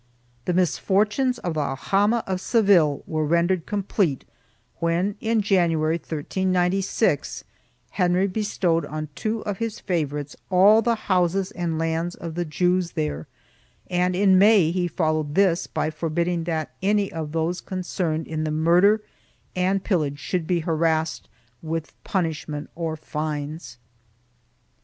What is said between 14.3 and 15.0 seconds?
May he